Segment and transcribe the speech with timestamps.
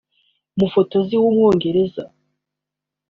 [0.55, 2.03] umufotozi w’umwongereza